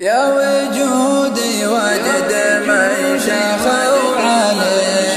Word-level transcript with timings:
يا 0.00 0.24
وجودي 0.26 1.66
وجد 1.66 2.32
من 2.66 3.20
شخوا 3.20 4.16
عليه. 4.18 5.12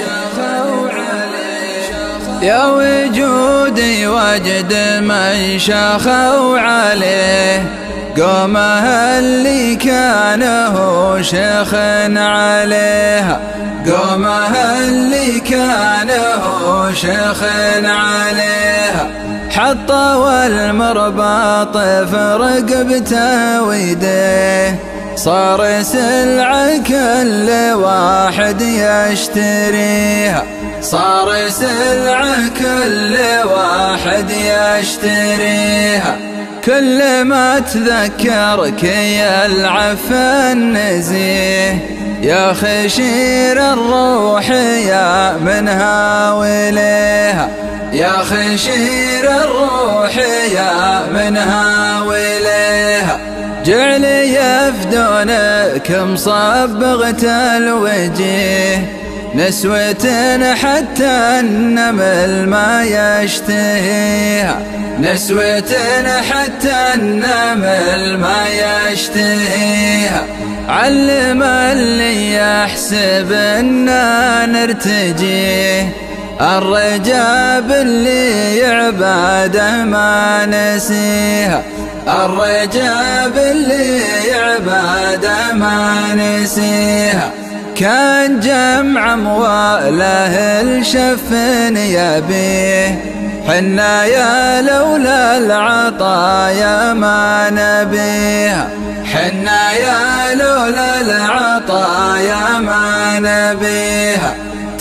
يا 2.41 2.65
وجودي 2.65 4.07
وجد 4.07 4.73
من 5.01 5.59
شخوا 5.59 6.59
عليه. 6.59 7.85
قومه 8.17 9.19
اللي 9.19 9.75
كان 9.75 10.43
هو 10.43 11.21
شيخ 11.21 11.73
عليها 12.17 13.39
قومه 13.87 14.77
اللي 14.79 15.39
كان 15.39 16.09
هو 16.43 16.93
شيخ 16.93 17.43
عليها 17.83 18.74
حطوا 19.55 20.45
المرباط 20.47 21.77
في 21.77 22.37
رقبته 22.39 23.61
ويديه 23.63 24.79
صار 25.15 25.81
سلعة 25.81 26.77
كل 26.77 27.49
واحد 27.73 28.61
يشتريها 28.61 30.43
صار 30.81 31.49
سلعة 31.49 32.49
كل 32.59 33.17
واحد 33.45 34.29
يشتريها 34.29 36.17
كل 36.65 37.21
ما 37.21 37.59
تذكرك 37.59 38.83
يا 38.83 39.45
العفن 39.45 40.73
نزيه 40.73 41.79
يا 42.21 42.53
خشير 42.53 43.73
الروح 43.73 44.49
يا 44.49 45.37
منها 45.37 46.31
وليها 46.33 47.64
يا 47.95 48.11
خشير 48.11 49.31
الروح 49.43 50.17
يا 50.55 51.05
منها 51.13 52.01
وليها 52.01 53.19
جعل 53.65 54.03
يفدونك 54.03 55.91
مصبغة 55.91 57.25
الوجيه 57.57 58.95
نسوة 59.35 60.53
حتى 60.53 61.39
النمل 61.39 62.49
ما 62.49 62.83
يشتهيها. 62.83 64.59
نسوة 64.99 65.73
حتى 66.29 66.93
النمل 66.95 68.17
ما 68.19 68.45
يشتهيها. 68.91 70.23
علم 70.69 71.43
اللي 71.43 72.33
يحسب 72.35 73.31
اننا 73.31 74.45
نرتجيه. 74.45 76.04
الرجاب 76.41 77.71
اللي 77.71 78.57
يعباده 78.57 79.83
ما 79.83 80.45
نسيها 80.45 81.63
الرجاب 82.07 83.37
اللي 83.37 84.01
يعباده 84.27 85.53
ما 85.53 85.95
نسيها 86.13 87.31
كان 87.75 88.39
جمع 88.39 89.13
أمواله 89.13 90.61
الشفن 90.61 91.77
يبيه. 91.77 93.15
حنا 93.47 94.05
يا 94.05 94.61
لولا 94.61 95.37
العطايا 95.37 96.93
ما 96.93 97.49
نبيها 97.49 98.69
حنا 99.13 99.71
يا 99.71 100.35
لولا 100.35 101.01
العطايا 101.01 102.59
ما 102.59 103.19
نبيها 103.19 104.35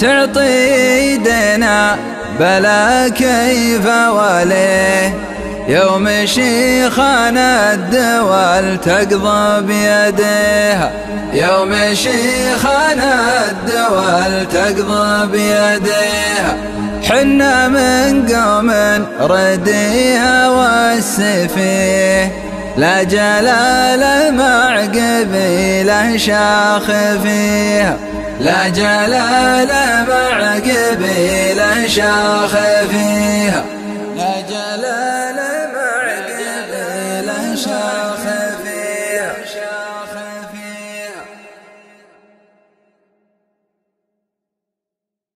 تعطي 0.05 1.13
يدنا 1.13 1.97
بلا 2.41 3.09
كيف 3.09 3.87
وليه 3.87 5.15
يوم 5.69 6.09
شيخنا 6.25 7.73
الدول 7.73 8.81
تقضى 8.81 9.63
بيديها. 9.63 10.93
يوم 11.33 11.95
شيخنا 11.95 13.15
الدول 13.51 14.47
تقضى 14.53 15.27
بيديها. 15.27 16.57
حنا 17.09 17.69
من 17.69 18.35
قوم 18.35 18.71
رديها 19.21 20.49
والسفيه 20.49 22.33
لا 22.77 23.03
جلال 23.03 24.35
مع 24.35 24.81
قبيله 24.81 26.17
شاخ 26.17 26.87
فيها. 27.23 27.97
لا 28.41 28.69
جلال 28.69 29.69
مع 30.09 30.55
قبيله 30.55 31.87
شاخ 31.87 32.57
فيها. 32.91 33.74